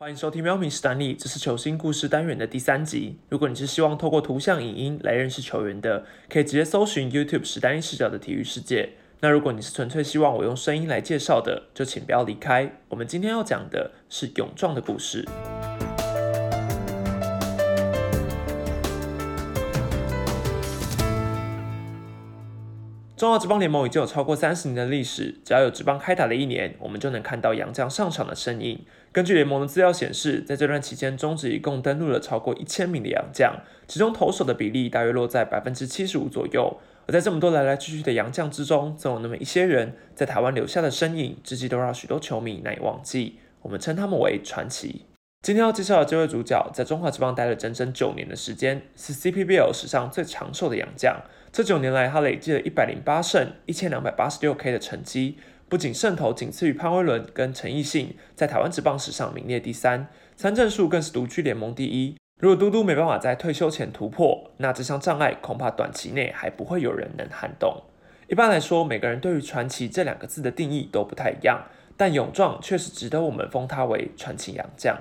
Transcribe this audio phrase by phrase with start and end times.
[0.00, 3.18] 欢迎收听《喵明史丹利》，这是球星故事单元的第三集。
[3.30, 8.90] 如果你是希望透过图像、影音来认识球员的，可以直接搜寻 YouTube 史丹利视角的体育世界。
[9.18, 12.72] 那如果你是纯粹希望我用声音来介绍的，就请不要离开。
[12.88, 15.26] 我们今天要讲的是泳壮的故事。
[23.18, 28.84] 中华职棒联盟已经有超过三十年的历史，只要有职棒开打的一年，我们就能看到洋将上场的身影。
[29.10, 33.56] 根据联盟的资料显示，在这段期间，中职一共登陆了超过一千名的洋将，
[33.88, 36.78] 其中投手的比例大约落在百分之七十五左右。
[37.08, 43.40] 而在这么多来来去去的洋将之中，总有那么一些人在台湾留下的身影，至今都让许多球迷难以忘记。
[43.62, 45.06] 我们称他们为传奇。
[45.42, 51.20] 今天要介绍的这位主角，在中华职棒待了整整九年的时间，是 CPBL 史上最长寿的洋将。
[51.58, 62.16] 这九年来，他累计了一百零八胜、一千两百八十六 K 的成绩，不仅胜投仅次于潘威伦跟陈奕迅，在台湾职棒史上名列第三，三振数更是独居联盟第一。
[62.38, 67.82] 如果嘟嘟没办法在退休前突破，那这项障碍恐怕短期内还不会有人能撼动。
[68.28, 71.66] 一般来说，每个人对于传奇这两个字的定义都不太一样，
[71.96, 74.96] 但勇壮确实值得我们封他为传奇洋将。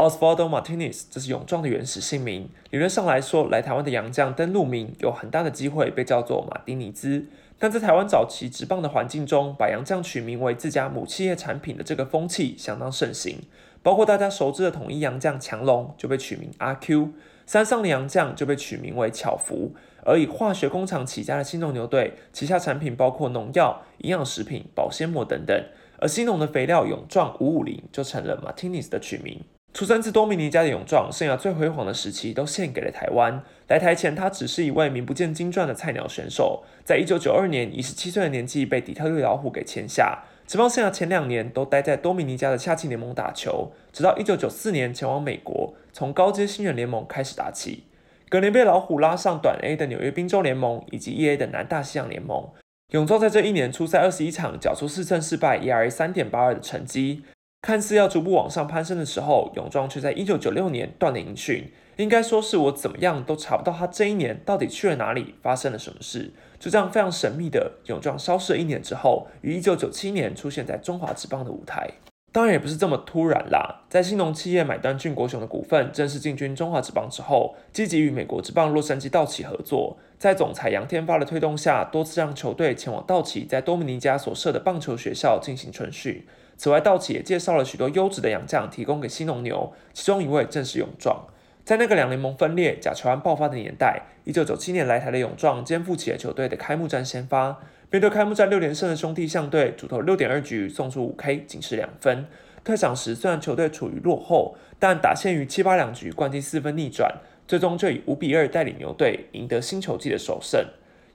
[0.00, 2.48] Osvaldo Martinez，这是勇壮的原始姓名。
[2.70, 7.26] 理论上来说，来台湾的洋将登陆名有很大的机会被叫做马丁尼兹。
[7.58, 13.42] 但在台湾早期职棒的环境中，把洋将取名为自家母企业产品的这个风气相当盛行。
[13.82, 17.10] 包括大家熟知的统一洋将强龙就被取名阿 Q，
[17.44, 19.74] 三上的洋将就被取名为巧福。
[20.06, 25.62] 而以化学工厂起家的新农牛队，旗下产品包括农药、营养食品、保鲜膜等等。
[25.98, 29.38] 而新农的肥料勇壮五五零就成了 Martinez 的取名。
[29.72, 33.42] 出生自多米尼加的勇壮，生涯最辉煌的时期都献给了台湾。
[33.68, 36.64] 来台前，他只是一位名不见经传的菜鸟选手。
[36.84, 40.24] 在一九九二年，以十七岁的年纪被底特律老虎给签下。
[40.46, 47.84] 职棒生涯前两年都待在多米尼加的夏季联盟打球，直到一九九四年前往美国，从高阶新人联盟开始打起。
[48.28, 52.48] 隔年被老虎拉上短 A 的纽约宾州联盟以及 EA 的南大西洋联盟。
[52.90, 57.22] 勇壮在这一年出赛二十一场，缴出四胜四败，ERA 三点八二的成绩。
[57.62, 61.70] 看似要逐步往上攀升的时候，泳装却在一九九六年断了音讯。
[61.96, 66.32] 应该说是我怎么样都查不到他这一年到底去了哪里，发生了什么事。
[66.58, 71.90] 就这样非常神秘的泳装消失了一年之后，于一九九七年出现在中华职棒的舞台。
[72.32, 86.24] 当然也不是这么突然啦，在新农企业买断俊国雄的股份，正式进军中华职棒之后，积极与美国职棒洛杉矶道奇合作，在总裁杨天发的推动下，多次让球队前往道奇在多米尼加所设的棒球学校进行春训。
[86.56, 91.24] 此外，道奇也介绍了许多优质的洋将提供给新农牛，其中一位正是勇壮。
[91.64, 97.58] 在那个两联盟分裂、假球案爆发的年代，一九九七年来台的勇壮肩负起了球队的开幕战先发。
[97.92, 102.24] 面对开幕战六连胜的兄弟象队，主投六点二局送出五 K，仅失两分。
[102.62, 107.12] 退场时虽然球队处于落后，但打线于七八两局灌进四分逆转，
[107.48, 110.64] 最终就以五比二带领牛队赢得新球季的首胜。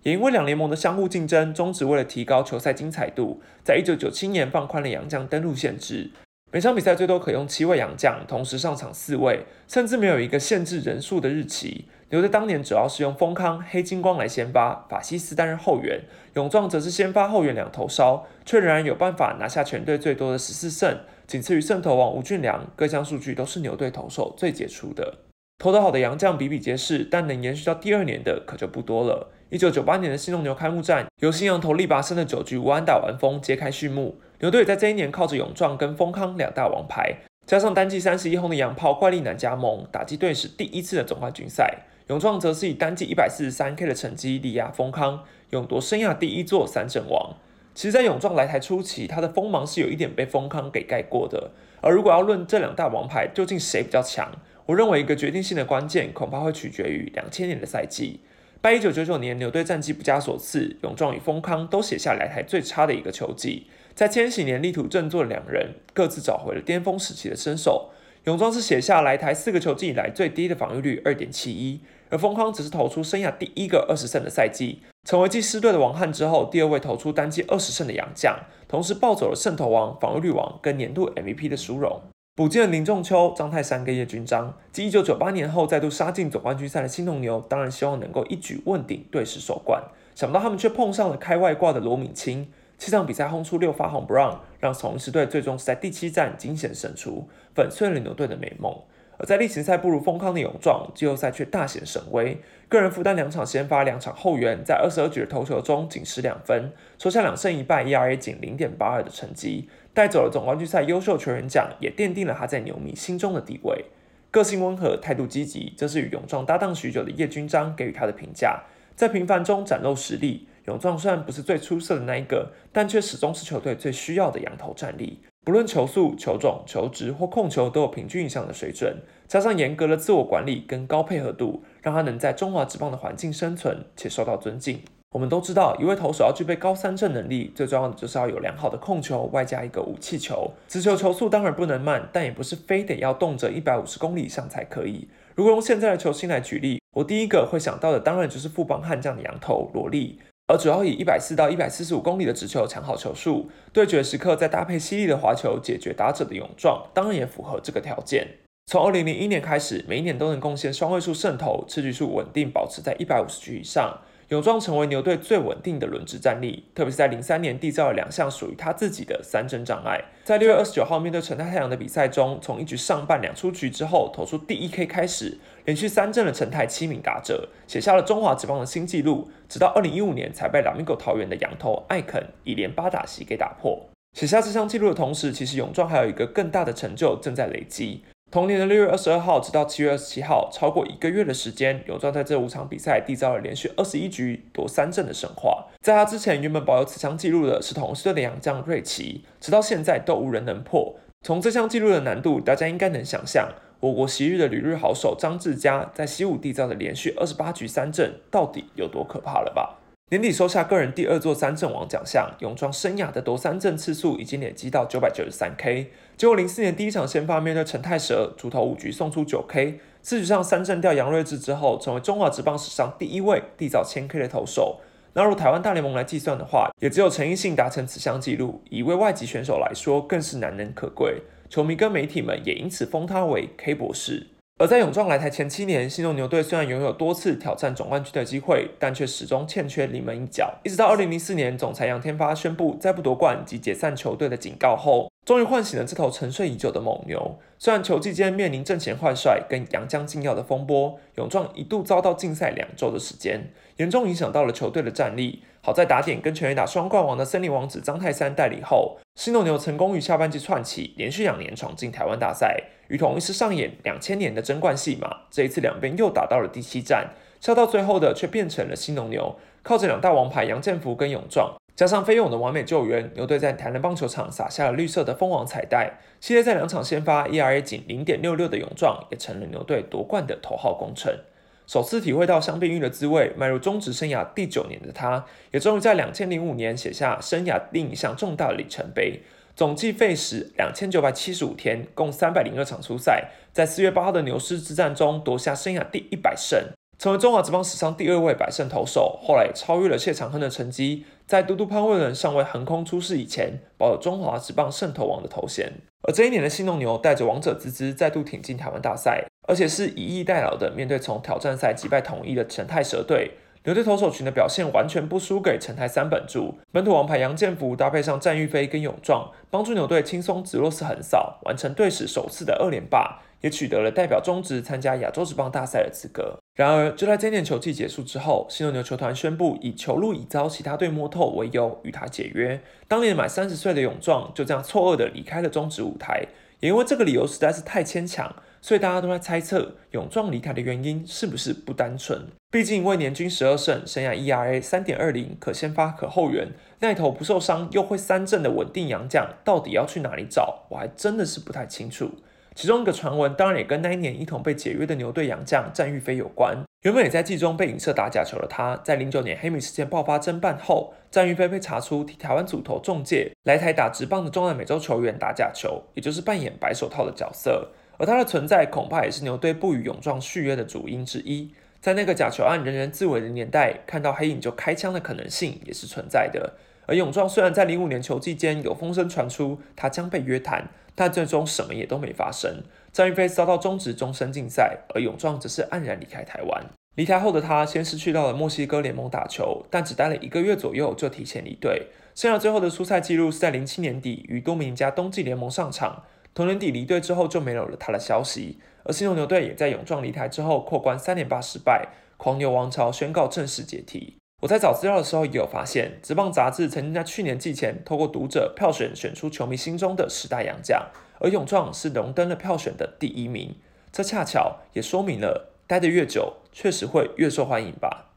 [0.04, 6.12] 也因为两联盟的相互竞争，中职为了提高球赛精彩度，在一九九七年放宽了洋将登陆限制，
[6.52, 11.86] 每场比赛最多可用七位洋将同时上场四位，甚至没有一个限制人数的日期。
[12.16, 16.00] 牛队当年主要是用丰康、黑金光来先发，法西斯担任后援，
[16.36, 25.16] 勇壮则是先发后援两头烧，却仍然有办法拿下全队最多的十四胜，仅次于胜投王吴俊良，各项数据都是牛队投手最杰出的。
[25.60, 29.34] 投得好的洋将比比皆是，但能延续到第二年的可就不多了。
[29.50, 34.22] 一九九八年的新农牛开幕战，由新洋投力拔升的九局无安打完封揭开序幕。
[34.40, 41.80] 牛队在这一年靠着勇壮跟丰康两大王牌，加上单季三十一轰的洋炮怪力男加盟，打击队史第一次的总冠军赛。
[42.08, 47.34] 勇壮则是以单季一百四十三 K 的成绩力压丰康，勇夺生涯第一座三阵王。
[47.74, 51.50] 其实，在勇壮来台初期，他的锋芒是有一点被丰康给盖过的。
[51.82, 54.32] 而如果要论这两大王牌究竟谁比较强，
[54.68, 58.20] 我认为一个决定性的关键，恐怕会取决于两千年的赛季。
[58.62, 63.66] 拜一九九九年牛队战绩不佳所赐，勇壮与丰康都写下来台最差的一个球季。
[63.96, 67.90] 在千禧年力图振作的两人，各自找回了巅峰时期的身手。
[68.26, 71.80] 勇装是写下来台四个球季以来最低的防御率二点七一，
[72.10, 78.36] 而丰康只是投出生涯第一个二十胜的赛季，成为继狮队的王汉之后第二位投出单季二十胜的洋将，
[78.68, 82.02] 同时抱走了胜投王、防御率王跟年度 MVP 的殊荣。
[82.34, 89.84] 补进了林仲秋、张泰山跟叶军章，继一九九八年后再度杀进总冠军赛的新农牛，当然希望能够一举问鼎队史首冠。
[90.16, 98.78] 想不到他们却碰上了开外挂的罗敏清，七场比赛轰出六发红不让，让红狮队最终是在第七战惊险胜出，粉碎了牛队的美梦。
[99.18, 102.38] 而在例行赛不如丰康的勇壮，季后赛却大显神威。
[102.68, 113.86] 个人负担两场先发，两场后援，在二十二局的投球中仅失两分，收下两胜一败，ERA 仅零点八二的成绩，带走了总冠军赛优秀球员奖，也奠定了他在牛迷心中的地位。
[114.32, 118.64] 个性温和，态度积极，这是与勇壮搭档许久的叶军章给予他的评价。
[118.98, 125.20] 在平凡中展露实力，勇壮虽然不是最出色的那一个，但却始终是球队最需要的羊头战力。
[125.44, 128.98] 不论球速、球种、球质或控球，都有平均以上的水准。
[129.28, 134.82] 加上严格的自我管理跟高配合度，让他能在中华职棒的环境生存且受到尊敬。
[135.12, 140.52] 我们都知道，一位投手要具备高三振能力，最重要的就是要有良好的控球，外加一个武器球。
[140.68, 145.08] 直球球速当然不能慢，但也不是非得要动辄一百五十公里以上才可以。
[145.36, 150.20] 如果用现在的球星来举例，我第一个会想到的当然就是富邦悍将的羊头罗莉。
[150.48, 158.28] 而主要以一百四到一百四十五公里的直球抢好球数，对决时刻再搭配犀利的滑球解决打者的勇壮，当然也符合这个条件。
[158.68, 164.02] 从二零零一年开始，每一年都能贡献双位数胜投，吃局数稳定保持在一百五十局以上。
[164.30, 170.04] 勇壮成为牛队最稳定的轮值战力，特别是在零三年缔造了两项属于他自己的三针障碍。
[170.24, 179.30] 在六月二十九号面对成泰太阳的比赛中，从一局上半两出局之后投出第一 K 开始，连续三振了成泰七名打者，写下了中华职棒的新纪录。
[179.50, 183.88] 直到二零一五年才被老米狗桃园的羊头艾肯以连八打席给打破。
[184.14, 188.04] 写下这项纪录的同时，其实勇壮还有一个更大的成就正在累积。
[188.32, 195.68] 同年的六月二十二号，直到七月二十七号，超过一个月的时间，勇壮在这五场比赛缔造了连续二十一局夺三振的神话。
[195.82, 200.96] 在他之前，原本保有此项纪录的是同队的洋将瑞奇，直到现在都无人能破。
[201.22, 203.50] 从这项纪录的难度，大家应该能想象，
[203.86, 209.78] 我国昔日的旅日好手张志佳在西武缔造的连续二十八局三振，到底有多可怕了吧？
[210.10, 215.92] 年底收下个人第二座三振王奖项，勇壮生涯的夺三振次数已经累积到九百九十三 K。
[216.18, 224.80] 结果零四年第一场先发面对陈泰蛇，主投五局送出九 K，四局上三振掉杨瑞智之后，成为中华职棒史上第一位缔造千 K 的投手。
[225.14, 228.64] 纳入台湾大联盟来计算的话，也只有陈奕迅达成此项纪录。
[228.72, 231.22] 一位外籍选手来说，更是难能可贵。
[231.50, 234.28] 球迷跟媒体们也因此封他为 K 博士。
[234.58, 240.54] 而在勇壮来台前七年，新农牛队虽然拥有多次挑战总冠军的机会，但却始终欠缺临门一脚。
[240.64, 247.38] 一直到二零零四年，总裁杨天发宣布再不夺冠即解散球队的警告后，终于唤醒了这头沉睡已久的猛牛。
[247.60, 255.44] 虽然球季间面临阵前换帅跟杨将禁药的风波，勇壮一度遭到禁赛两周的时间，严重影响到了球队的战力。
[255.66, 262.66] 好在打点跟全员打双冠王的森林王子张泰山代理后，新农牛成功于下半季串起，连续两年闯进台湾大赛。
[262.90, 267.10] 与同一时上演两千年的争冠戏码，这一次两边又打到了第七战，
[267.42, 275.94] 笑到最后的却变成了新农牛，靠着两大王牌杨建福跟勇壮，加上飞勇的完美救援，牛队在台南棒球场撒下了绿色的蜂王彩带。
[276.22, 281.22] 系列在两场先发 ERA 仅零点六六的勇壮，也成了牛队夺冠的头号功臣。
[281.68, 289.22] 首次体会到香槟玉的滋味，迈入中职生涯第九年的他，也终于在两千零五年写下生涯另一项重大的里程碑。
[289.56, 296.60] 总计费时两千九百七十五天，共三百零二场出赛，在四月八号的牛市之战中夺下生涯第一百胜，
[297.00, 299.18] 成为中华职棒史上第二位百胜投手。
[299.24, 305.72] 后来超越了谢长亨的成绩，在嘟嘟潘威伦尚未横空出世以前，保有中华职棒胜投王的头衔。
[306.08, 313.32] 而这一年的新农牛带着王者之姿再度挺进台湾大赛，而且是以逸待劳的面对从挑战赛击败统一的陈泰蛇队。
[313.64, 326.38] 牛队投手群的表现完全不输给陈泰三本柱，本土王牌杨建福搭配上战玉飞跟勇壮，帮助牛队轻松直落四横扫，完成队史首次的二连霸，也取得了代表中职参加亚洲职棒大赛的资格。
[326.56, 332.62] 然而，就在今年球季结束之后，新牛球团宣布以球路已遭其他队摸透为由与他解约。
[332.88, 336.26] 当年满三十岁的勇壮就这样错愕的离开了中职舞台，
[336.62, 338.34] 也因为这个理由实在是太牵强。
[338.62, 342.26] 所以大家都在猜测勇壮离开的原因是不是不单纯？
[342.50, 346.48] 毕竟为年均十二胜、生涯 ERA 三点二零、可先发可后援、
[346.80, 350.66] 那头不受伤又会三振的稳定洋将，到底要去哪里找？
[350.70, 352.10] 我还真的是不太清楚。
[352.56, 356.58] 其中一个传闻当然也跟那一年一同被解约的牛队洋将战玉飞有关。
[356.84, 367.72] 原本也在季中被影射打假球的他，在零九年黑米事件爆发侦办后，战玉飞被查出替台湾组头中介来台打直棒的中南美洲球员打假球，也就是扮演白手套的角色。
[367.98, 371.54] 而他的存在恐怕也是牛队不与勇壮续约的主因之一。
[371.82, 376.54] 在那个假球案人人自危的年代，看到黑影就开枪的可能性也是存在的。
[376.88, 382.64] 而勇壮虽然在零五年球季间有风声传出他将被约谈，但最终什么也都没发生。
[382.92, 386.66] 张玉飞遭到终止终身禁赛，而勇壮则是黯然离开台湾。
[386.96, 391.88] 离台后的他先是去到了墨西哥联盟打球，但只待了一个月左右就提前离队。
[392.16, 396.04] 生涯最后的出赛记录是在零七年底与多米尼加冬季联盟上场。
[396.34, 404.16] 同年底离队之后就没有了他的消息，而新牛牛队也在勇壮离台之后扩关三连霸失败，狂牛王朝宣告正式解体。
[404.42, 410.88] 我在找资料的时候也有发现，职棒杂志曾经在去年季前透过读者票选选出球迷心中的十大洋将，
[411.20, 413.56] 而勇壮是荣登了票选的第一名。
[413.92, 418.12] 这恰巧也说明了，待得越久，确实会越受欢迎吧。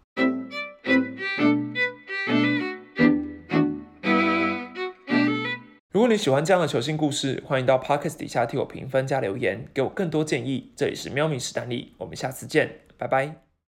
[5.91, 10.73] 如果你喜欢这样的球星故事，欢迎到 Podcast 底下替我评分加留言，给我更多建议。
[10.77, 13.48] 这里是喵咪史丹利，我们下次见，拜拜。